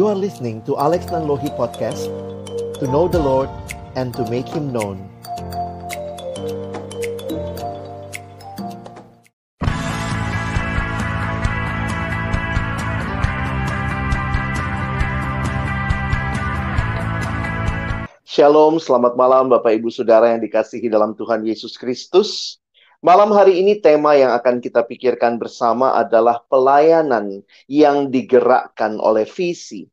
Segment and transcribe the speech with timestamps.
[0.00, 2.08] You are listening to Alex Nanlohi Podcast
[2.80, 3.52] To know the Lord
[4.00, 4.96] and to make Him known
[18.24, 22.59] Shalom, selamat malam Bapak Ibu Saudara yang dikasihi dalam Tuhan Yesus Kristus.
[23.00, 29.88] Malam hari ini tema yang akan kita pikirkan bersama adalah pelayanan yang digerakkan oleh visi.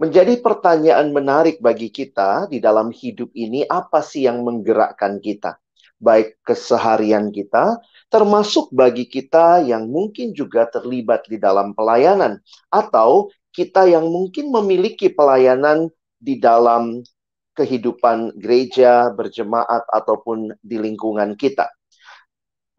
[0.00, 5.60] Menjadi pertanyaan menarik bagi kita di dalam hidup ini, apa sih yang menggerakkan kita?
[6.00, 7.76] Baik keseharian kita,
[8.08, 12.40] termasuk bagi kita yang mungkin juga terlibat di dalam pelayanan,
[12.72, 17.04] atau kita yang mungkin memiliki pelayanan di dalam
[17.52, 21.68] kehidupan gereja, berjemaat, ataupun di lingkungan kita.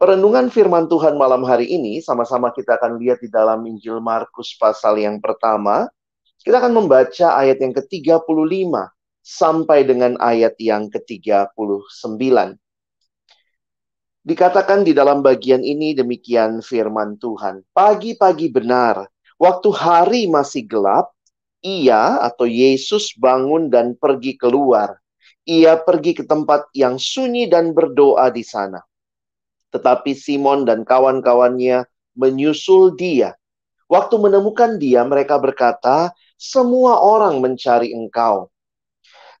[0.04, 5.00] Perenungan firman Tuhan malam hari ini sama-sama kita akan lihat di dalam Injil Markus pasal
[5.00, 5.88] yang pertama.
[6.44, 8.84] Kita akan membaca ayat yang ke-35
[9.24, 12.20] sampai dengan ayat yang ke-39.
[14.28, 17.64] Dikatakan di dalam bagian ini demikian firman Tuhan.
[17.72, 19.08] Pagi-pagi benar,
[19.40, 21.16] waktu hari masih gelap,
[21.64, 25.00] ia atau Yesus bangun dan pergi keluar.
[25.48, 28.84] Ia pergi ke tempat yang sunyi dan berdoa di sana.
[29.74, 31.82] Tetapi Simon dan kawan-kawannya
[32.14, 33.34] menyusul dia.
[33.90, 38.48] Waktu menemukan dia, mereka berkata, "Semua orang mencari engkau."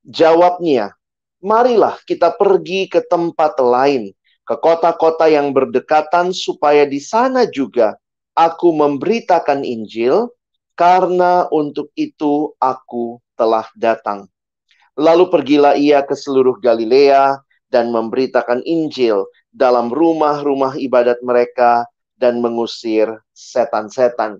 [0.02, 0.92] Jawabnya,
[1.38, 4.10] "Marilah kita pergi ke tempat lain,
[4.42, 7.96] ke kota-kota yang berdekatan, supaya di sana juga
[8.36, 10.28] aku memberitakan Injil,
[10.74, 14.26] karena untuk itu aku telah datang.
[14.94, 17.38] Lalu pergilah ia ke seluruh Galilea
[17.74, 21.82] dan memberitakan Injil dalam rumah-rumah ibadat mereka
[22.14, 24.38] dan mengusir setan-setan.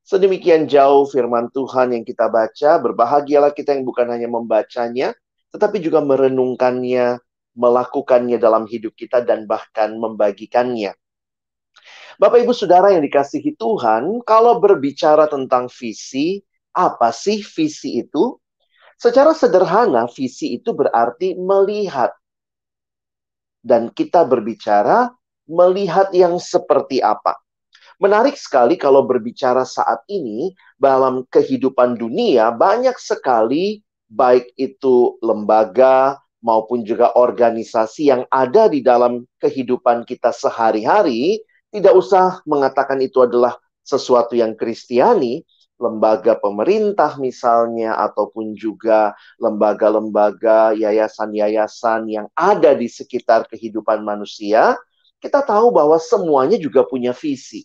[0.00, 5.12] Sedemikian jauh firman Tuhan yang kita baca, berbahagialah kita yang bukan hanya membacanya,
[5.52, 7.20] tetapi juga merenungkannya,
[7.52, 10.96] melakukannya dalam hidup kita dan bahkan membagikannya.
[12.16, 16.40] Bapak Ibu Saudara yang dikasihi Tuhan, kalau berbicara tentang visi,
[16.74, 18.38] apa sih visi itu?
[18.94, 22.14] Secara sederhana, visi itu berarti melihat.
[23.64, 25.08] Dan kita berbicara
[25.48, 27.40] melihat yang seperti apa.
[27.96, 33.80] Menarik sekali kalau berbicara saat ini dalam kehidupan dunia banyak sekali
[34.10, 41.40] baik itu lembaga maupun juga organisasi yang ada di dalam kehidupan kita sehari-hari
[41.72, 45.42] tidak usah mengatakan itu adalah sesuatu yang kristiani,
[45.78, 49.12] lembaga pemerintah misalnya, ataupun juga
[49.42, 54.78] lembaga-lembaga, yayasan-yayasan yang ada di sekitar kehidupan manusia,
[55.18, 57.64] kita tahu bahwa semuanya juga punya visi.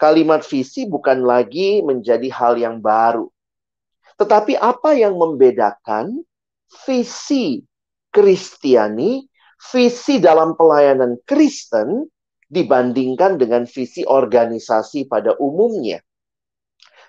[0.00, 3.28] Kalimat visi bukan lagi menjadi hal yang baru.
[4.16, 6.24] Tetapi apa yang membedakan
[6.84, 7.64] visi
[8.10, 9.22] Kristiani,
[9.70, 12.10] visi dalam pelayanan Kristen,
[12.50, 16.02] dibandingkan dengan visi organisasi pada umumnya.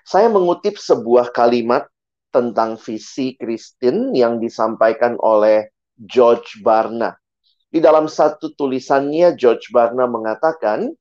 [0.02, 1.86] Saya mengutip sebuah kalimat
[2.32, 7.14] tentang visi Kristen yang disampaikan oleh George Barna.
[7.72, 10.92] Di dalam satu tulisannya, George Barna mengatakan,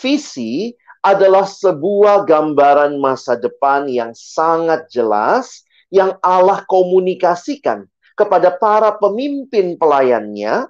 [0.00, 0.72] visi
[1.04, 7.84] adalah sebuah gambaran masa depan yang sangat jelas yang Allah komunikasikan
[8.16, 10.64] kepada para pemimpin pelayannya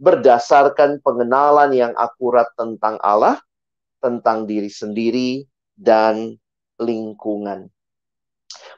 [0.00, 3.36] berdasarkan pengenalan yang akurat tentang Allah,
[4.00, 5.44] tentang diri sendiri,
[5.76, 6.36] dan
[6.80, 7.68] lingkungan.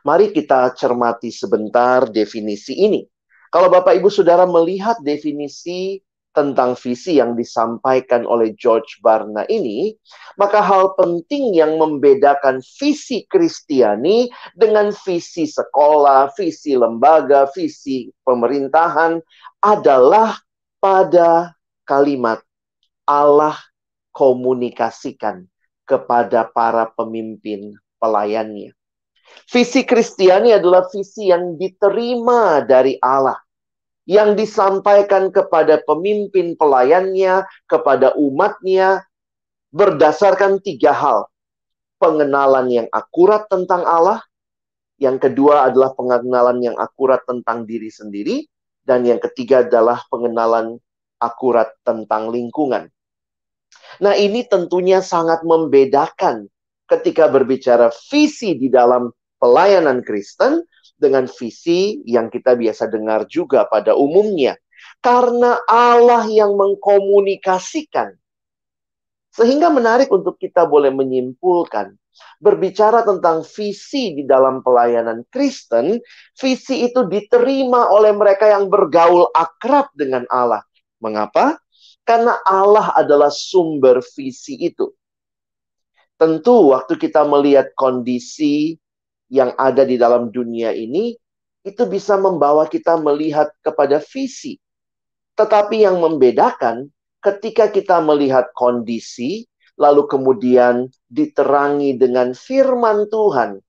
[0.07, 3.03] Mari kita cermati sebentar definisi ini.
[3.49, 5.99] Kalau Bapak Ibu Saudara melihat definisi
[6.37, 9.97] tentang visi yang disampaikan oleh George Barna ini,
[10.39, 19.19] maka hal penting yang membedakan visi Kristiani dengan visi sekolah, visi lembaga, visi pemerintahan
[19.65, 20.39] adalah
[20.79, 22.39] pada kalimat
[23.03, 23.59] Allah
[24.15, 25.43] komunikasikan
[25.89, 28.73] kepada para pemimpin pelayannya.
[29.49, 33.37] Visi Kristiani adalah visi yang diterima dari Allah.
[34.09, 39.05] Yang disampaikan kepada pemimpin pelayannya, kepada umatnya,
[39.69, 41.29] berdasarkan tiga hal.
[42.01, 44.25] Pengenalan yang akurat tentang Allah.
[44.97, 48.49] Yang kedua adalah pengenalan yang akurat tentang diri sendiri.
[48.81, 50.81] Dan yang ketiga adalah pengenalan
[51.21, 52.89] akurat tentang lingkungan.
[54.01, 56.49] Nah, ini tentunya sangat membedakan
[56.89, 60.65] ketika berbicara visi di dalam pelayanan Kristen
[60.99, 64.59] dengan visi yang kita biasa dengar juga pada umumnya.
[64.99, 68.15] Karena Allah yang mengkomunikasikan
[69.35, 71.95] Sehingga menarik untuk kita boleh menyimpulkan
[72.43, 76.03] berbicara tentang visi di dalam pelayanan Kristen,
[76.35, 80.63] visi itu diterima oleh mereka yang bergaul akrab dengan Allah.
[80.99, 81.59] Mengapa?
[82.03, 84.98] Karena Allah adalah sumber visi itu.
[86.19, 88.75] Tentu waktu kita melihat kondisi
[89.31, 91.15] yang ada di dalam dunia ini,
[91.63, 94.59] itu bisa membawa kita melihat kepada visi.
[95.39, 96.91] Tetapi yang membedakan
[97.23, 99.47] ketika kita melihat kondisi,
[99.79, 103.63] lalu kemudian diterangi dengan firman Tuhan,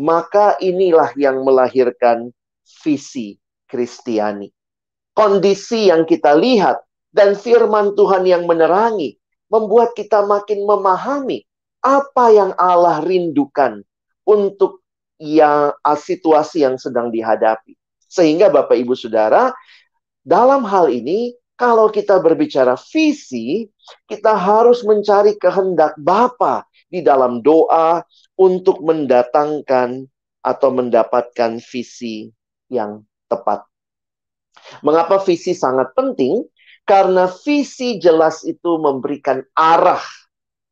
[0.00, 2.32] maka inilah yang melahirkan
[2.80, 3.36] visi
[3.68, 4.48] Kristiani.
[5.12, 6.80] Kondisi yang kita lihat
[7.12, 9.20] dan firman Tuhan yang menerangi
[9.52, 11.44] membuat kita makin memahami
[11.84, 13.84] apa yang Allah rindukan
[14.24, 14.80] untuk
[15.20, 17.76] yang situasi yang sedang dihadapi.
[18.08, 19.52] Sehingga Bapak Ibu Saudara,
[20.24, 23.68] dalam hal ini kalau kita berbicara visi,
[24.10, 28.02] kita harus mencari kehendak Bapa di dalam doa
[28.34, 30.08] untuk mendatangkan
[30.42, 32.32] atau mendapatkan visi
[32.72, 33.62] yang tepat.
[34.82, 36.42] Mengapa visi sangat penting?
[36.84, 40.02] Karena visi jelas itu memberikan arah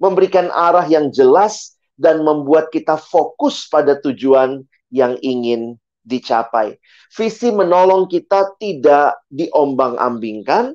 [0.02, 6.74] memberikan arah yang jelas dan membuat kita fokus pada tujuan yang ingin dicapai.
[7.14, 10.74] Visi menolong kita tidak diombang-ambingkan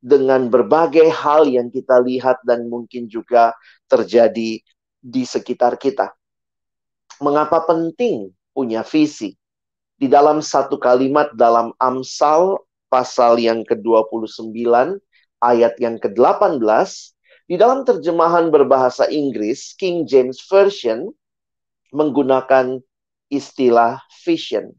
[0.00, 3.52] dengan berbagai hal yang kita lihat dan mungkin juga
[3.84, 4.64] terjadi
[5.04, 6.16] di sekitar kita.
[7.20, 9.36] Mengapa penting punya visi?
[9.94, 12.58] Di dalam satu kalimat dalam Amsal
[12.90, 14.50] pasal yang ke-29
[15.38, 17.13] ayat yang ke-18
[17.44, 21.12] di dalam terjemahan berbahasa Inggris, King James Version
[21.92, 22.80] menggunakan
[23.28, 24.72] istilah vision.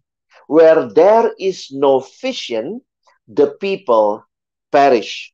[0.46, 2.82] Where there is no vision,
[3.26, 4.22] the people
[4.70, 5.34] perish.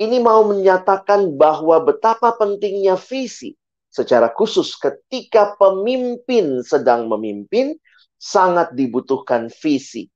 [0.00, 3.54] Ini mau menyatakan bahwa betapa pentingnya visi.
[3.90, 7.74] Secara khusus ketika pemimpin sedang memimpin,
[8.22, 10.06] sangat dibutuhkan visi.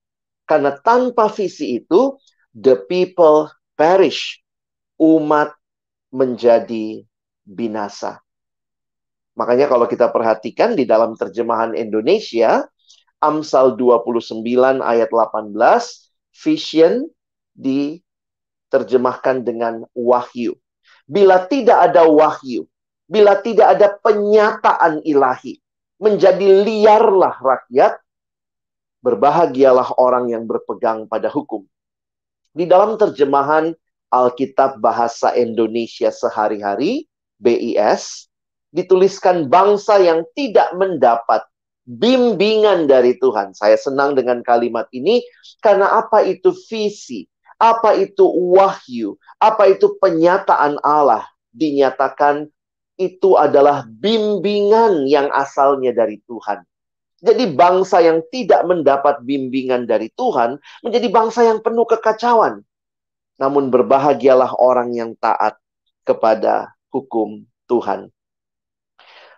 [0.47, 2.15] Karena tanpa visi itu,
[2.55, 4.39] the people perish.
[4.95, 5.51] Umat
[6.15, 7.03] menjadi
[7.43, 8.23] binasa.
[9.35, 12.63] Makanya kalau kita perhatikan di dalam terjemahan Indonesia,
[13.19, 14.47] Amsal 29
[14.79, 15.51] ayat 18,
[16.39, 17.11] vision
[17.59, 20.55] diterjemahkan dengan wahyu.
[21.11, 22.71] Bila tidak ada wahyu,
[23.11, 25.59] bila tidak ada penyataan ilahi,
[25.99, 27.99] menjadi liarlah rakyat,
[29.03, 31.67] berbahagialah orang yang berpegang pada hukum.
[32.55, 33.75] Di dalam terjemahan
[34.15, 37.11] Alkitab Bahasa Indonesia Sehari-hari,
[37.43, 38.31] BIS,
[38.71, 41.43] dituliskan bangsa yang tidak mendapat
[41.87, 43.53] bimbingan dari Tuhan.
[43.59, 45.23] Saya senang dengan kalimat ini
[45.59, 47.27] karena apa itu visi,
[47.59, 48.25] apa itu
[48.55, 52.51] wahyu, apa itu penyataan Allah dinyatakan
[52.95, 56.63] itu adalah bimbingan yang asalnya dari Tuhan.
[57.25, 62.61] Jadi bangsa yang tidak mendapat bimbingan dari Tuhan menjadi bangsa yang penuh kekacauan.
[63.41, 65.59] Namun berbahagialah orang yang taat
[66.07, 68.13] kepada hukum Tuhan.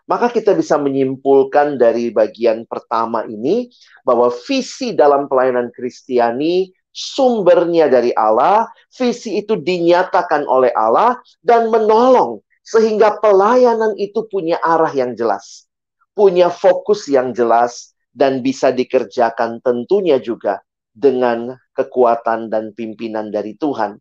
[0.07, 3.67] Maka kita bisa menyimpulkan dari bagian pertama ini
[4.07, 12.39] bahwa visi dalam pelayanan Kristiani sumbernya dari Allah, visi itu dinyatakan oleh Allah dan menolong
[12.63, 15.67] sehingga pelayanan itu punya arah yang jelas,
[16.15, 20.63] punya fokus yang jelas dan bisa dikerjakan tentunya juga
[20.97, 24.01] dengan kekuatan dan pimpinan dari Tuhan.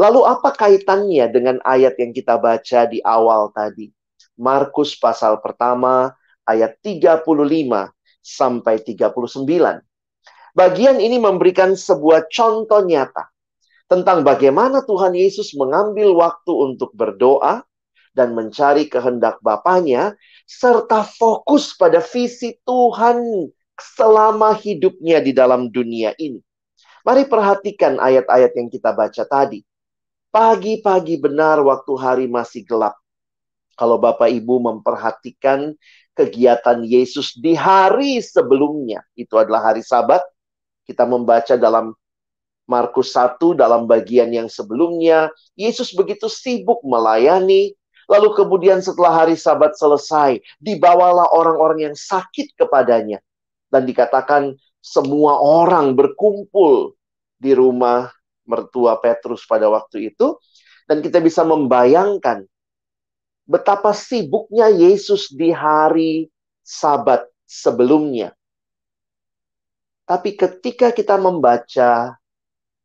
[0.00, 3.92] Lalu apa kaitannya dengan ayat yang kita baca di awal tadi?
[4.40, 6.08] Markus pasal pertama
[6.48, 7.20] ayat 35
[8.24, 9.44] sampai 39.
[10.56, 13.28] Bagian ini memberikan sebuah contoh nyata
[13.90, 17.62] tentang bagaimana Tuhan Yesus mengambil waktu untuk berdoa
[18.14, 20.14] dan mencari kehendak Bapaknya
[20.46, 23.50] serta fokus pada visi Tuhan
[23.82, 26.40] selama hidupnya di dalam dunia ini.
[27.00, 29.64] Mari perhatikan ayat-ayat yang kita baca tadi.
[30.30, 32.94] Pagi-pagi benar waktu hari masih gelap.
[33.74, 35.72] Kalau Bapak Ibu memperhatikan
[36.12, 40.20] kegiatan Yesus di hari sebelumnya, itu adalah hari Sabat.
[40.84, 41.96] Kita membaca dalam
[42.68, 47.72] Markus 1 dalam bagian yang sebelumnya, Yesus begitu sibuk melayani,
[48.06, 53.24] lalu kemudian setelah hari Sabat selesai, dibawalah orang-orang yang sakit kepadanya
[53.70, 56.98] dan dikatakan semua orang berkumpul
[57.40, 58.10] di rumah
[58.44, 60.36] mertua Petrus pada waktu itu
[60.90, 62.44] dan kita bisa membayangkan
[63.46, 66.26] betapa sibuknya Yesus di hari
[66.66, 68.34] Sabat sebelumnya.
[70.06, 72.18] Tapi ketika kita membaca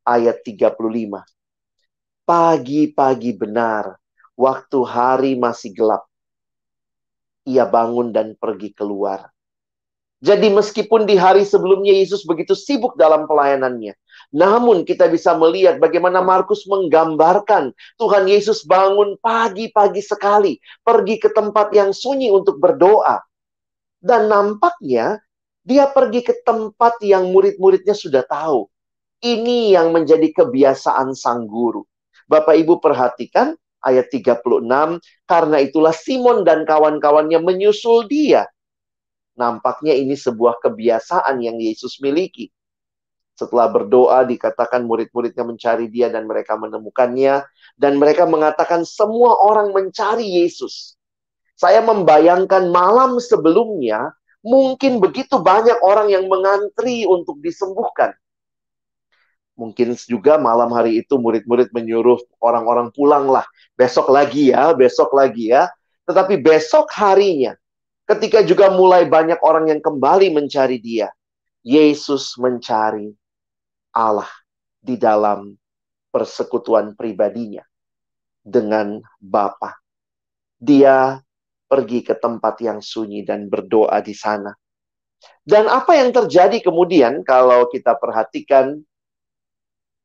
[0.06, 1.22] ayat 35,
[2.26, 3.98] pagi-pagi benar
[4.38, 6.06] waktu hari masih gelap,
[7.46, 9.35] ia bangun dan pergi keluar.
[10.26, 13.94] Jadi meskipun di hari sebelumnya Yesus begitu sibuk dalam pelayanannya,
[14.34, 17.70] namun kita bisa melihat bagaimana Markus menggambarkan
[18.02, 23.22] Tuhan Yesus bangun pagi-pagi sekali, pergi ke tempat yang sunyi untuk berdoa.
[24.02, 25.22] Dan nampaknya
[25.62, 28.66] dia pergi ke tempat yang murid-muridnya sudah tahu.
[29.22, 31.86] Ini yang menjadi kebiasaan sang guru.
[32.26, 33.54] Bapak Ibu perhatikan
[33.86, 34.42] ayat 36,
[35.30, 38.50] karena itulah Simon dan kawan-kawannya menyusul dia
[39.36, 42.48] Nampaknya ini sebuah kebiasaan yang Yesus miliki.
[43.36, 47.44] Setelah berdoa dikatakan murid-muridnya mencari dia dan mereka menemukannya.
[47.76, 50.96] Dan mereka mengatakan semua orang mencari Yesus.
[51.60, 58.16] Saya membayangkan malam sebelumnya mungkin begitu banyak orang yang mengantri untuk disembuhkan.
[59.56, 63.44] Mungkin juga malam hari itu murid-murid menyuruh orang-orang pulanglah.
[63.76, 65.68] Besok lagi ya, besok lagi ya.
[66.08, 67.56] Tetapi besok harinya
[68.06, 71.10] Ketika juga mulai banyak orang yang kembali mencari dia,
[71.66, 73.10] Yesus mencari
[73.90, 74.30] Allah
[74.78, 75.58] di dalam
[76.14, 77.66] persekutuan pribadinya
[78.46, 79.74] dengan Bapa.
[80.62, 81.18] Dia
[81.66, 84.54] pergi ke tempat yang sunyi dan berdoa di sana.
[85.42, 88.86] Dan apa yang terjadi kemudian kalau kita perhatikan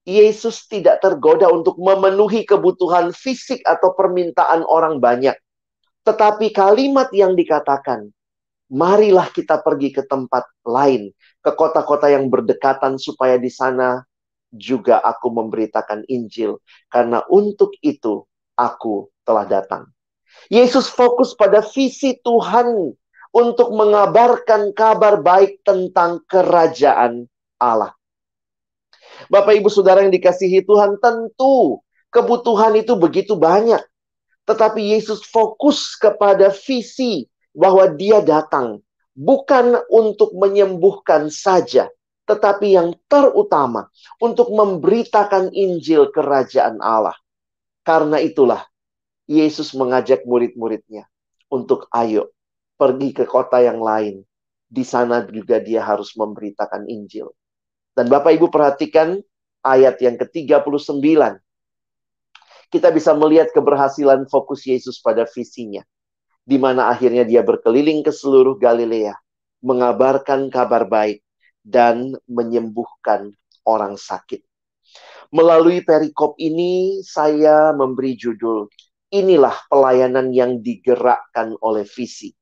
[0.09, 5.37] Yesus tidak tergoda untuk memenuhi kebutuhan fisik atau permintaan orang banyak.
[6.05, 8.09] Tetapi kalimat yang dikatakan,
[8.73, 14.01] marilah kita pergi ke tempat lain, ke kota-kota yang berdekatan supaya di sana
[14.51, 16.59] juga aku memberitakan Injil.
[16.89, 18.25] Karena untuk itu
[18.57, 19.91] aku telah datang.
[20.49, 22.95] Yesus fokus pada visi Tuhan
[23.31, 27.95] untuk mengabarkan kabar baik tentang kerajaan Allah.
[29.29, 33.83] Bapak Ibu Saudara yang dikasihi Tuhan, tentu kebutuhan itu begitu banyak.
[34.51, 38.83] Tetapi Yesus fokus kepada visi bahwa dia datang
[39.15, 41.87] bukan untuk menyembuhkan saja,
[42.27, 43.87] tetapi yang terutama
[44.19, 47.15] untuk memberitakan Injil kerajaan Allah.
[47.87, 48.67] Karena itulah
[49.31, 51.07] Yesus mengajak murid-muridnya
[51.47, 52.35] untuk ayo
[52.75, 54.27] pergi ke kota yang lain.
[54.67, 57.31] Di sana juga dia harus memberitakan Injil.
[57.95, 59.19] Dan Bapak Ibu perhatikan
[59.63, 60.83] ayat yang ke-39
[62.71, 65.83] kita bisa melihat keberhasilan fokus Yesus pada visinya.
[66.47, 69.15] Di mana akhirnya dia berkeliling ke seluruh Galilea,
[69.61, 71.21] mengabarkan kabar baik,
[71.61, 73.35] dan menyembuhkan
[73.67, 74.41] orang sakit.
[75.31, 78.67] Melalui perikop ini, saya memberi judul,
[79.15, 82.35] inilah pelayanan yang digerakkan oleh visi.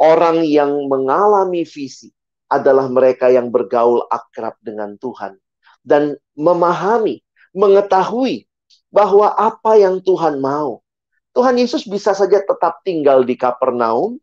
[0.00, 2.08] Orang yang mengalami visi
[2.48, 5.36] adalah mereka yang bergaul akrab dengan Tuhan
[5.84, 7.20] dan memahami,
[7.52, 8.49] mengetahui
[8.90, 10.82] bahwa apa yang Tuhan mau.
[11.30, 14.18] Tuhan Yesus bisa saja tetap tinggal di Kapernaum,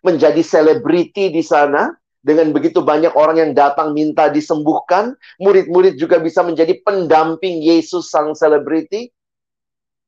[0.00, 1.92] menjadi selebriti di sana,
[2.24, 8.34] dengan begitu banyak orang yang datang minta disembuhkan, murid-murid juga bisa menjadi pendamping Yesus sang
[8.34, 9.12] selebriti.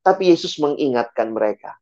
[0.01, 1.77] Tapi Yesus mengingatkan mereka,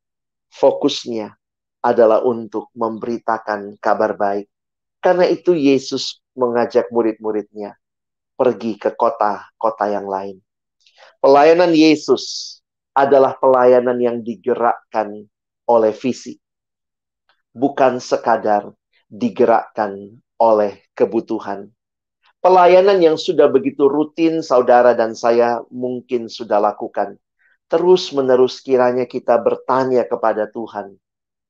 [0.52, 1.40] fokusnya
[1.80, 4.52] adalah untuk memberitakan kabar baik.
[5.00, 7.80] Karena itu Yesus mengajak murid-muridnya
[8.36, 10.44] pergi ke kota-kota yang lain.
[11.20, 12.58] Pelayanan Yesus
[12.96, 15.28] adalah pelayanan yang digerakkan
[15.68, 16.40] oleh visi.
[17.52, 18.72] Bukan sekadar
[19.10, 21.70] digerakkan oleh kebutuhan.
[22.40, 27.20] Pelayanan yang sudah begitu rutin saudara dan saya mungkin sudah lakukan.
[27.68, 30.96] Terus-menerus kiranya kita bertanya kepada Tuhan,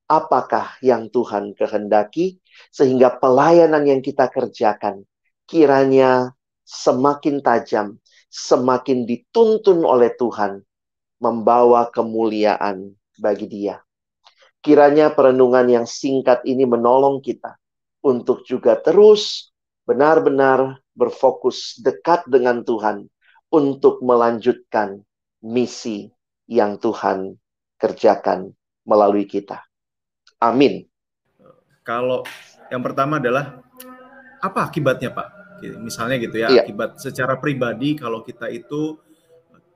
[0.09, 2.41] apakah yang Tuhan kehendaki
[2.73, 5.05] sehingga pelayanan yang kita kerjakan
[5.45, 6.33] kiranya
[6.65, 7.97] semakin tajam,
[8.29, 10.61] semakin dituntun oleh Tuhan
[11.19, 13.81] membawa kemuliaan bagi Dia.
[14.61, 17.57] Kiranya perenungan yang singkat ini menolong kita
[18.05, 19.51] untuk juga terus
[19.83, 23.09] benar-benar berfokus dekat dengan Tuhan
[23.49, 25.01] untuk melanjutkan
[25.41, 26.11] misi
[26.45, 27.33] yang Tuhan
[27.79, 28.51] kerjakan
[28.83, 29.63] melalui kita.
[30.37, 30.85] Amin.
[31.81, 32.21] Kalau
[32.69, 33.63] yang pertama adalah
[34.39, 35.38] apa akibatnya, Pak?
[35.79, 36.61] Misalnya gitu ya iya.
[36.63, 38.97] akibat secara pribadi kalau kita itu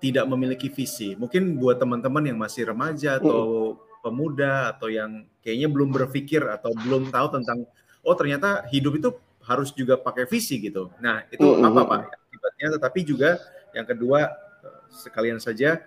[0.03, 4.03] tidak memiliki visi mungkin buat teman-teman yang masih remaja atau mm.
[4.03, 7.63] pemuda atau yang kayaknya belum berpikir atau belum tahu tentang
[8.03, 9.09] oh ternyata hidup itu
[9.43, 11.63] harus juga pakai visi gitu nah itu mm.
[11.63, 13.29] apa pak akibatnya tetapi juga
[13.71, 14.27] yang kedua
[14.91, 15.79] sekalian saja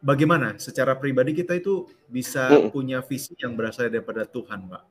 [0.00, 2.72] bagaimana secara pribadi kita itu bisa mm.
[2.72, 4.82] punya visi yang berasal daripada Tuhan pak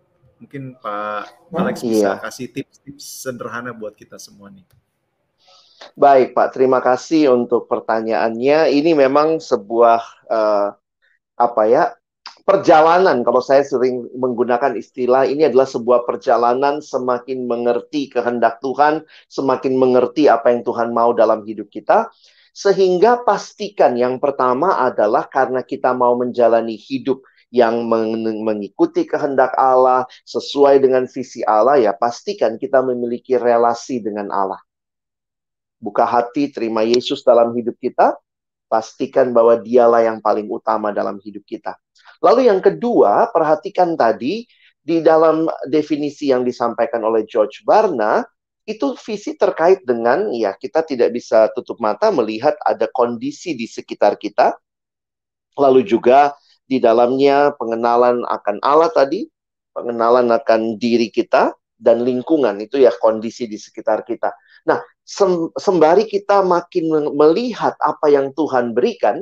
[0.41, 2.21] Mungkin Pak Alex bisa iya.
[2.21, 4.65] kasih tips-tips sederhana buat kita semua nih.
[5.93, 8.73] Baik Pak, terima kasih untuk pertanyaannya.
[8.73, 10.67] Ini memang sebuah uh,
[11.37, 11.93] apa ya
[12.41, 19.73] perjalanan kalau saya sering menggunakan istilah ini adalah sebuah perjalanan semakin mengerti kehendak Tuhan, semakin
[19.77, 22.09] mengerti apa yang Tuhan mau dalam hidup kita.
[22.51, 27.83] Sehingga pastikan yang pertama adalah karena kita mau menjalani hidup yang
[28.41, 34.59] mengikuti kehendak Allah sesuai dengan visi Allah ya pastikan kita memiliki relasi dengan Allah.
[35.77, 38.15] Buka hati terima Yesus dalam hidup kita,
[38.71, 41.75] pastikan bahwa dialah yang paling utama dalam hidup kita.
[42.23, 44.47] Lalu yang kedua, perhatikan tadi
[44.79, 48.23] di dalam definisi yang disampaikan oleh George Barna,
[48.63, 54.15] itu visi terkait dengan ya kita tidak bisa tutup mata melihat ada kondisi di sekitar
[54.15, 54.55] kita.
[55.57, 56.31] Lalu juga
[56.71, 59.27] di dalamnya pengenalan akan Allah tadi,
[59.75, 64.31] pengenalan akan diri kita dan lingkungan itu ya kondisi di sekitar kita.
[64.63, 64.79] Nah,
[65.59, 69.19] sembari kita makin melihat apa yang Tuhan berikan,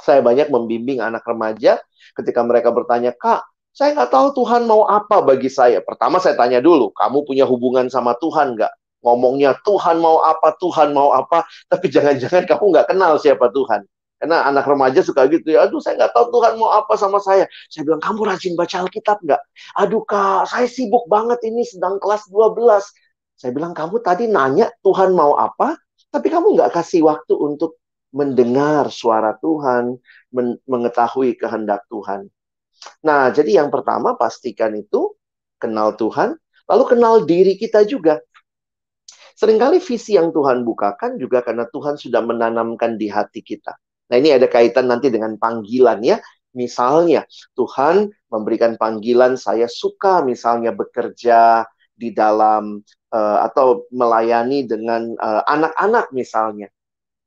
[0.00, 1.76] saya banyak membimbing anak remaja
[2.16, 3.44] ketika mereka bertanya, Kak,
[3.76, 5.84] saya nggak tahu Tuhan mau apa bagi saya.
[5.84, 8.72] Pertama saya tanya dulu, kamu punya hubungan sama Tuhan nggak?
[9.04, 13.84] Ngomongnya Tuhan mau apa, Tuhan mau apa, tapi jangan-jangan kamu nggak kenal siapa Tuhan.
[14.22, 17.42] Karena anak remaja suka gitu ya, aduh saya nggak tahu Tuhan mau apa sama saya.
[17.66, 19.42] Saya bilang, kamu rajin baca Alkitab nggak?
[19.82, 22.86] Aduh kak, saya sibuk banget ini sedang kelas 12.
[23.34, 25.74] Saya bilang, kamu tadi nanya Tuhan mau apa,
[26.14, 27.82] tapi kamu nggak kasih waktu untuk
[28.14, 29.98] mendengar suara Tuhan,
[30.30, 32.30] men mengetahui kehendak Tuhan.
[33.02, 35.18] Nah, jadi yang pertama pastikan itu
[35.58, 36.38] kenal Tuhan,
[36.70, 38.22] lalu kenal diri kita juga.
[39.34, 43.74] Seringkali visi yang Tuhan bukakan juga karena Tuhan sudah menanamkan di hati kita.
[44.12, 46.20] Nah, ini ada kaitan nanti dengan panggilan ya.
[46.52, 47.24] Misalnya,
[47.56, 51.64] Tuhan memberikan panggilan saya suka misalnya bekerja
[51.96, 56.68] di dalam uh, atau melayani dengan eh, anak-anak uh, misalnya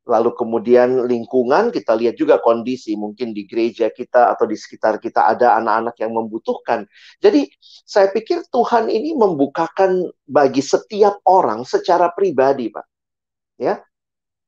[0.06, 5.26] lalu kemudian lingkungan kita lihat juga kondisi mungkin di gereja kita atau di sekitar kita
[5.26, 6.86] ada anak-anak yang membutuhkan.
[7.18, 7.50] Jadi
[7.84, 12.86] saya pikir Tuhan ini membukakan bagi setiap orang secara pribadi, Pak.
[13.58, 13.82] Ya.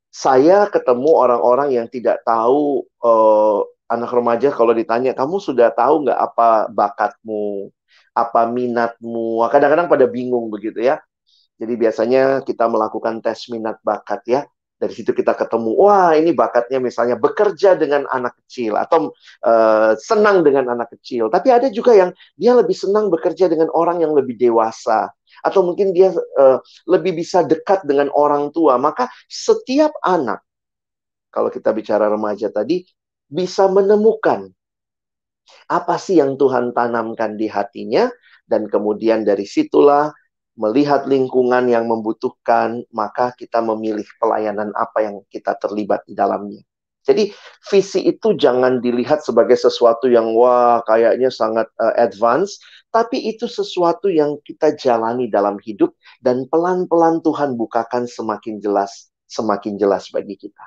[0.09, 6.19] Saya ketemu orang-orang yang tidak tahu uh, anak remaja kalau ditanya kamu sudah tahu nggak
[6.19, 7.69] apa bakatmu,
[8.15, 9.45] apa minatmu.
[9.47, 10.97] Kadang-kadang pada bingung begitu ya.
[11.57, 14.41] Jadi biasanya kita melakukan tes minat bakat ya
[14.77, 19.09] dari situ kita ketemu wah ini bakatnya misalnya bekerja dengan anak kecil atau
[19.41, 24.05] uh, senang dengan anak kecil tapi ada juga yang dia lebih senang bekerja dengan orang
[24.05, 25.09] yang lebih dewasa
[25.43, 26.57] atau mungkin dia uh,
[26.89, 30.41] lebih bisa dekat dengan orang tua maka setiap anak
[31.29, 32.85] kalau kita bicara remaja tadi
[33.27, 34.49] bisa menemukan
[35.67, 38.07] apa sih yang Tuhan tanamkan di hatinya
[38.47, 40.11] dan kemudian dari situlah
[40.57, 46.65] melihat lingkungan yang membutuhkan, maka kita memilih pelayanan apa yang kita terlibat di dalamnya.
[47.07, 47.31] Jadi
[47.71, 52.59] visi itu jangan dilihat sebagai sesuatu yang wah kayaknya sangat uh, advance,
[52.91, 59.79] tapi itu sesuatu yang kita jalani dalam hidup dan pelan-pelan Tuhan bukakan semakin jelas, semakin
[59.79, 60.65] jelas bagi kita.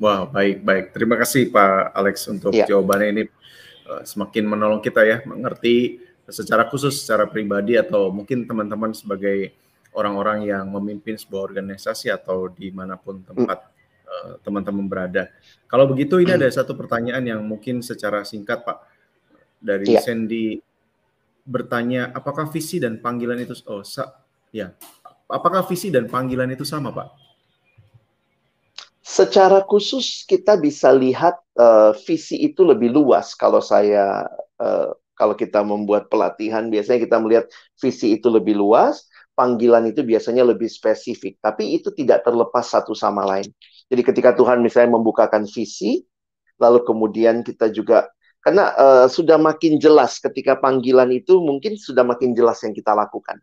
[0.00, 0.84] Wah, wow, baik baik.
[0.96, 2.64] Terima kasih Pak Alex untuk ya.
[2.64, 3.22] jawabannya ini
[3.92, 9.52] uh, semakin menolong kita ya mengerti secara khusus secara pribadi atau mungkin teman-teman sebagai
[9.96, 13.75] orang-orang yang memimpin sebuah organisasi atau di mana pun tempat uh,
[14.42, 15.28] teman-teman berada.
[15.66, 18.78] Kalau begitu ini ada satu pertanyaan yang mungkin secara singkat Pak
[19.58, 20.00] dari ya.
[20.02, 20.60] Sandy
[21.46, 24.10] bertanya apakah visi dan panggilan itu oh sa,
[24.50, 24.74] ya
[25.30, 27.08] apakah visi dan panggilan itu sama Pak?
[29.06, 34.26] Secara khusus kita bisa lihat uh, visi itu lebih luas kalau saya
[34.58, 37.48] uh, kalau kita membuat pelatihan, biasanya kita melihat
[37.80, 43.24] visi itu lebih luas, panggilan itu biasanya lebih spesifik, tapi itu tidak terlepas satu sama
[43.24, 43.48] lain.
[43.86, 46.02] Jadi ketika Tuhan misalnya membukakan visi,
[46.58, 48.10] lalu kemudian kita juga
[48.42, 53.42] karena uh, sudah makin jelas ketika panggilan itu mungkin sudah makin jelas yang kita lakukan.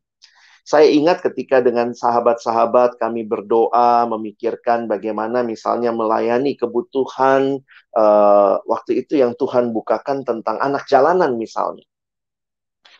[0.63, 7.59] Saya ingat ketika dengan sahabat-sahabat kami berdoa, memikirkan bagaimana misalnya melayani kebutuhan
[7.99, 11.83] uh, waktu itu yang Tuhan bukakan tentang anak jalanan misalnya.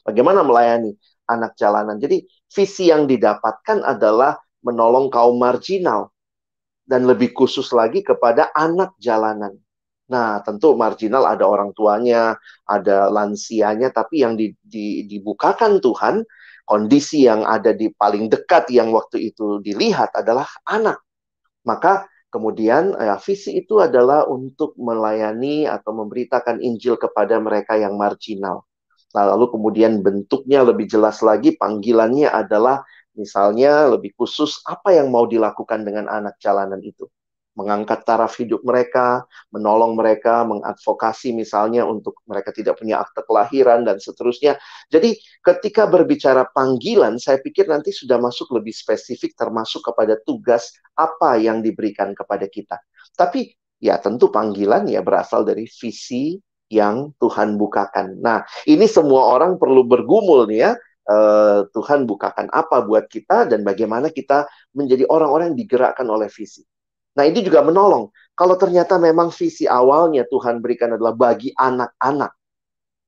[0.03, 0.91] Bagaimana melayani
[1.23, 2.03] anak jalanan.
[2.03, 6.12] Jadi visi yang didapatkan adalah menolong kaum marginal
[6.83, 9.55] dan lebih khusus lagi kepada anak jalanan.
[10.11, 12.35] Nah, tentu marginal ada orang tuanya,
[12.67, 16.21] ada lansianya, tapi yang di, di, dibukakan Tuhan
[16.67, 20.99] kondisi yang ada di paling dekat yang waktu itu dilihat adalah anak.
[21.63, 28.67] Maka kemudian ya, visi itu adalah untuk melayani atau memberitakan Injil kepada mereka yang marginal.
[29.13, 32.81] Nah, lalu kemudian bentuknya lebih jelas lagi, panggilannya adalah
[33.17, 37.09] misalnya lebih khusus apa yang mau dilakukan dengan anak jalanan itu.
[37.53, 44.01] mengangkat taraf hidup mereka, menolong mereka, mengadvokasi misalnya untuk mereka tidak punya akte kelahiran dan
[44.01, 44.57] seterusnya.
[44.89, 51.37] Jadi ketika berbicara panggilan, saya pikir nanti sudah masuk lebih spesifik termasuk kepada tugas apa
[51.37, 52.81] yang diberikan kepada kita.
[53.13, 56.41] Tapi ya tentu panggilan ya berasal dari visi
[56.73, 58.17] yang Tuhan bukakan.
[58.17, 60.73] Nah, ini semua orang perlu bergumul nih ya.
[61.03, 66.63] Uh, Tuhan bukakan apa buat kita dan bagaimana kita menjadi orang-orang yang digerakkan oleh visi.
[67.13, 68.09] Nah, ini juga menolong.
[68.33, 72.31] Kalau ternyata memang visi awalnya Tuhan berikan adalah bagi anak-anak.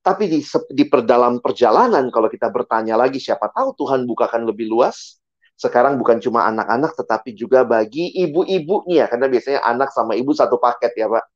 [0.06, 5.18] Tapi di, di dalam perjalanan, kalau kita bertanya lagi, siapa tahu Tuhan bukakan lebih luas.
[5.58, 9.10] Sekarang bukan cuma anak-anak, tetapi juga bagi ibu-ibunya.
[9.10, 11.35] Karena biasanya anak sama ibu satu paket ya, Pak.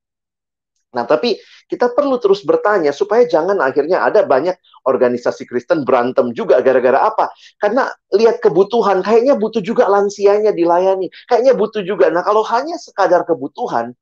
[0.89, 1.37] Nah, tapi
[1.69, 4.57] kita perlu terus bertanya supaya jangan akhirnya ada banyak
[4.89, 7.29] organisasi Kristen berantem juga gara-gara apa?
[7.61, 11.13] Karena lihat kebutuhan, kayaknya butuh juga lansianya dilayani.
[11.29, 12.09] Kayaknya butuh juga.
[12.09, 13.93] Nah, kalau hanya sekadar kebutuhan,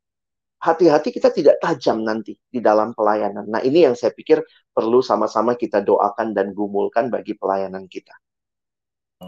[0.64, 3.46] hati-hati kita tidak tajam nanti di dalam pelayanan.
[3.52, 4.40] Nah, ini yang saya pikir
[4.72, 8.16] perlu sama-sama kita doakan dan gumulkan bagi pelayanan kita.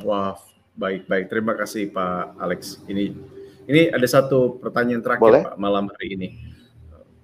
[0.07, 0.39] Wah,
[0.79, 1.27] baik-baik.
[1.27, 2.79] Terima kasih Pak Alex.
[2.87, 3.11] Ini
[3.69, 5.43] ini ada satu pertanyaan terakhir Boleh?
[5.43, 6.27] Pak malam hari ini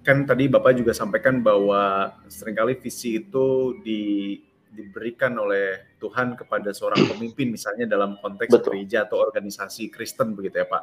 [0.06, 4.38] kan tadi Bapak juga sampaikan bahwa sering kali visi itu di,
[4.70, 8.86] diberikan oleh Tuhan kepada seorang pemimpin misalnya dalam konteks Betul.
[8.86, 10.82] gereja atau organisasi Kristen begitu ya Pak.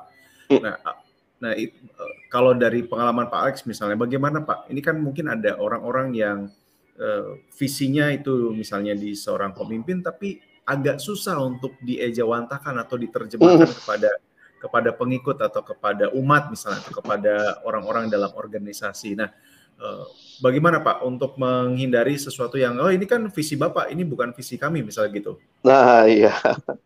[0.52, 0.60] Hmm.
[0.60, 0.76] Nah,
[1.40, 1.72] nah it,
[2.28, 4.68] kalau dari pengalaman Pak Alex misalnya bagaimana Pak?
[4.68, 6.52] Ini kan mungkin ada orang-orang yang
[7.00, 13.80] uh, visinya itu misalnya di seorang pemimpin tapi agak susah untuk diejawantakan atau diterjemahkan hmm.
[13.84, 14.12] kepada
[14.64, 19.20] kepada pengikut atau kepada umat misalnya atau kepada orang-orang dalam organisasi.
[19.20, 19.28] Nah,
[19.76, 20.06] eh,
[20.40, 24.80] bagaimana Pak untuk menghindari sesuatu yang oh ini kan visi Bapak, ini bukan visi kami
[24.80, 25.36] misalnya gitu.
[25.68, 26.32] Nah, iya.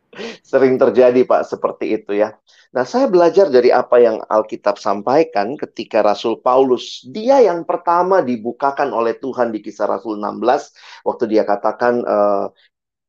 [0.50, 2.34] Sering terjadi Pak seperti itu ya.
[2.74, 8.92] Nah, saya belajar dari apa yang Alkitab sampaikan ketika Rasul Paulus, dia yang pertama dibukakan
[8.92, 12.50] oleh Tuhan di kisah Rasul 16 waktu dia katakan uh,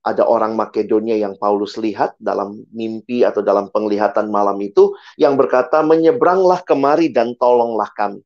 [0.09, 5.85] ada orang Makedonia yang Paulus lihat dalam mimpi atau dalam penglihatan malam itu yang berkata
[5.85, 8.25] menyeberanglah kemari dan tolonglah kami.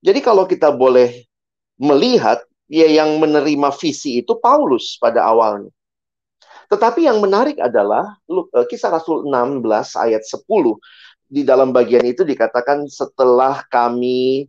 [0.00, 1.28] Jadi kalau kita boleh
[1.76, 2.40] melihat
[2.72, 5.68] ya yang menerima visi itu Paulus pada awalnya.
[6.66, 9.62] Tetapi yang menarik adalah eh, kisah Rasul 16
[10.00, 10.48] ayat 10
[11.26, 14.46] di dalam bagian itu dikatakan setelah kami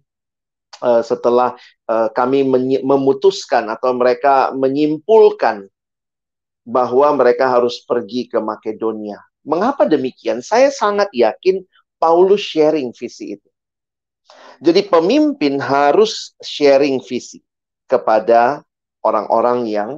[0.81, 1.57] uh, setelah
[1.89, 2.45] uh, kami
[2.85, 5.65] memutuskan atau mereka menyimpulkan
[6.67, 9.23] bahwa mereka harus pergi ke Makedonia.
[9.47, 10.43] Mengapa demikian?
[10.43, 11.63] Saya sangat yakin
[11.95, 13.49] Paulus sharing visi itu.
[14.59, 17.39] Jadi pemimpin harus sharing visi
[17.87, 18.67] kepada
[18.99, 19.91] orang-orang yang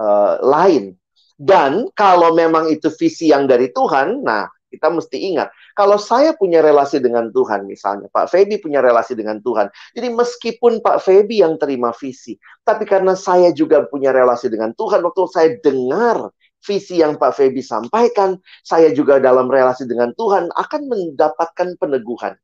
[0.00, 0.96] uh, lain.
[1.36, 6.60] Dan kalau memang itu visi yang dari Tuhan, nah kita mesti ingat, kalau saya punya
[6.60, 9.72] relasi dengan Tuhan misalnya, Pak Febi punya relasi dengan Tuhan.
[9.96, 15.00] Jadi meskipun Pak Febi yang terima visi, tapi karena saya juga punya relasi dengan Tuhan,
[15.00, 16.28] waktu saya dengar
[16.62, 18.36] visi yang Pak Febi sampaikan,
[18.66, 22.34] saya juga dalam relasi dengan Tuhan akan mendapatkan peneguhan.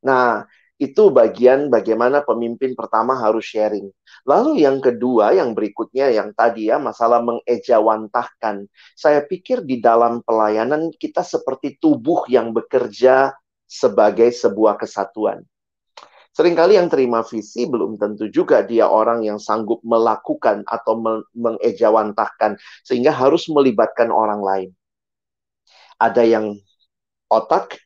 [0.00, 0.48] Nah,
[0.80, 3.92] itu bagian bagaimana pemimpin pertama harus sharing.
[4.24, 8.64] Lalu yang kedua, yang berikutnya, yang tadi ya, masalah mengejawantahkan.
[8.96, 13.36] Saya pikir di dalam pelayanan kita seperti tubuh yang bekerja
[13.68, 15.44] sebagai sebuah kesatuan.
[16.32, 20.96] Seringkali yang terima visi belum tentu juga dia orang yang sanggup melakukan atau
[21.36, 22.56] mengejawantahkan,
[22.88, 24.70] sehingga harus melibatkan orang lain.
[26.00, 26.56] Ada yang
[27.28, 27.76] otak,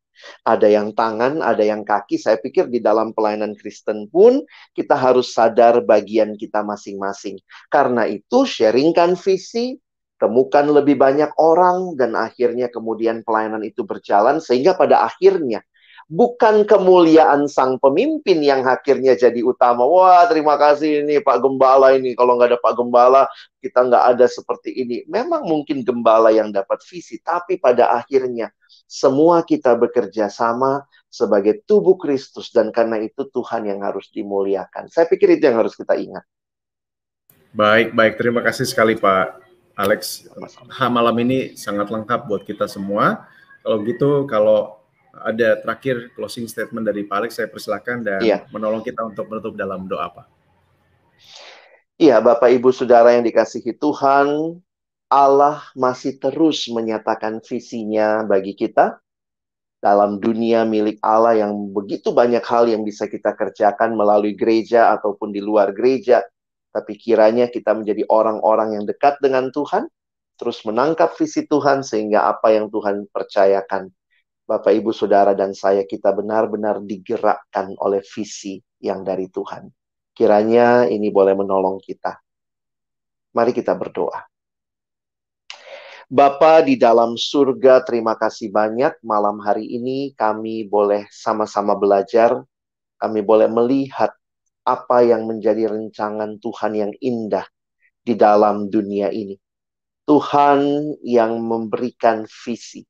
[0.46, 2.16] ada yang tangan, ada yang kaki.
[2.20, 7.38] Saya pikir di dalam pelayanan Kristen pun kita harus sadar bagian kita masing-masing.
[7.68, 9.79] Karena itu sharingkan visi,
[10.18, 15.61] temukan lebih banyak orang dan akhirnya kemudian pelayanan itu berjalan sehingga pada akhirnya
[16.09, 19.85] bukan kemuliaan sang pemimpin yang akhirnya jadi utama.
[19.88, 22.12] Wah, terima kasih ini Pak Gembala ini.
[22.12, 23.22] Kalau nggak ada Pak Gembala,
[23.61, 25.03] kita nggak ada seperti ini.
[25.09, 28.53] Memang mungkin Gembala yang dapat visi, tapi pada akhirnya
[28.85, 34.90] semua kita bekerja sama sebagai tubuh Kristus dan karena itu Tuhan yang harus dimuliakan.
[34.90, 36.27] Saya pikir itu yang harus kita ingat.
[37.55, 38.18] Baik, baik.
[38.18, 39.38] Terima kasih sekali Pak
[39.79, 40.27] Alex.
[40.75, 43.31] Ha, malam ini sangat lengkap buat kita semua.
[43.62, 44.83] Kalau gitu, kalau
[45.14, 48.42] ada terakhir closing statement dari Pak Alex, saya persilakan dan iya.
[48.51, 50.27] menolong kita untuk menutup dalam doa Pak.
[51.94, 54.59] Iya, Bapak Ibu Saudara yang dikasihi Tuhan,
[55.09, 58.99] Allah masih terus menyatakan visinya bagi kita
[59.85, 65.29] dalam dunia milik Allah yang begitu banyak hal yang bisa kita kerjakan melalui gereja ataupun
[65.29, 66.25] di luar gereja.
[66.73, 69.87] Tapi kiranya kita menjadi orang-orang yang dekat dengan Tuhan,
[70.40, 73.93] terus menangkap visi Tuhan sehingga apa yang Tuhan percayakan
[74.45, 79.73] Bapak, Ibu, Saudara, dan saya kita benar-benar digerakkan oleh visi yang dari Tuhan.
[80.12, 82.21] Kiranya ini boleh menolong kita.
[83.33, 84.34] Mari kita berdoa.
[86.14, 92.38] Bapa di dalam surga, terima kasih banyak malam hari ini kami boleh sama-sama belajar,
[93.03, 94.14] kami boleh melihat
[94.62, 97.42] apa yang menjadi rencangan Tuhan yang indah
[98.07, 99.35] di dalam dunia ini.
[100.07, 102.87] Tuhan yang memberikan visi,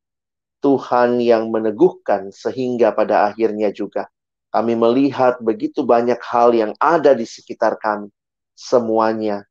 [0.61, 4.05] Tuhan yang meneguhkan sehingga pada akhirnya juga
[4.53, 8.13] kami melihat begitu banyak hal yang ada di sekitar kami.
[8.53, 9.49] Semuanya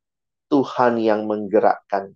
[0.53, 2.13] Tuhan yang menggerakkan.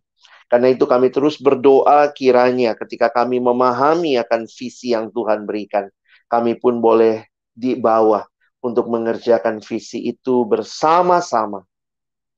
[0.48, 5.92] Karena itu kami terus berdoa kiranya ketika kami memahami akan visi yang Tuhan berikan.
[6.32, 8.24] Kami pun boleh dibawa
[8.64, 11.68] untuk mengerjakan visi itu bersama-sama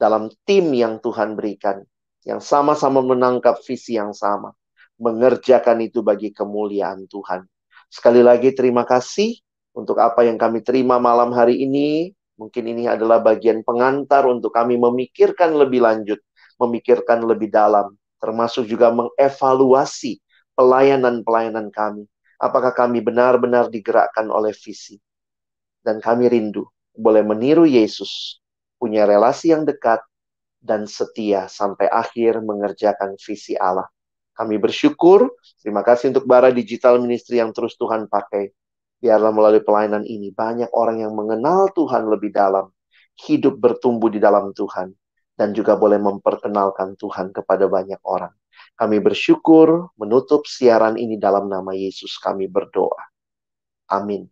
[0.02, 1.86] dalam tim yang Tuhan berikan.
[2.26, 4.52] Yang sama-sama menangkap visi yang sama
[5.00, 7.48] mengerjakan itu bagi kemuliaan Tuhan.
[7.88, 9.39] Sekali lagi terima kasih
[9.74, 12.13] untuk apa yang kami terima malam hari ini.
[12.39, 16.19] Mungkin ini adalah bagian pengantar untuk kami memikirkan lebih lanjut,
[16.56, 20.19] memikirkan lebih dalam, termasuk juga mengevaluasi
[20.53, 22.05] pelayanan-pelayanan kami.
[22.39, 24.99] Apakah kami benar-benar digerakkan oleh visi?
[25.79, 26.67] Dan kami rindu
[26.99, 28.43] boleh meniru Yesus,
[28.75, 30.03] punya relasi yang dekat
[30.60, 33.88] dan setia sampai akhir mengerjakan visi Allah.
[34.36, 35.32] Kami bersyukur.
[35.63, 38.51] Terima kasih untuk Bara Digital Ministry yang terus Tuhan pakai.
[38.99, 42.67] Biarlah melalui pelayanan ini banyak orang yang mengenal Tuhan lebih dalam.
[43.19, 44.95] Hidup bertumbuh di dalam Tuhan.
[45.39, 48.36] Dan juga boleh memperkenalkan Tuhan kepada banyak orang.
[48.75, 52.99] Kami bersyukur menutup siaran ini dalam nama Yesus kami berdoa.
[53.88, 54.28] Amin.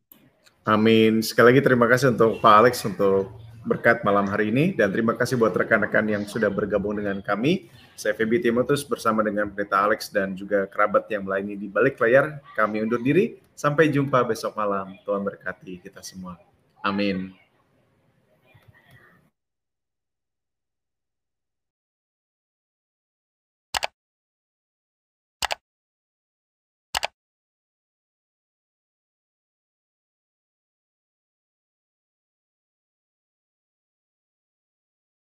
[0.68, 1.24] Amin.
[1.24, 3.32] Sekali lagi terima kasih untuk Pak Alex untuk
[3.68, 7.68] berkat malam hari ini dan terima kasih buat rekan-rekan yang sudah bergabung dengan kami.
[7.96, 12.40] Saya Feby Timotus bersama dengan Pendeta Alex dan juga kerabat yang melayani di balik layar.
[12.56, 13.40] Kami undur diri.
[13.58, 14.96] Sampai jumpa besok malam.
[15.04, 16.38] Tuhan berkati kita semua.
[16.86, 17.47] Amin.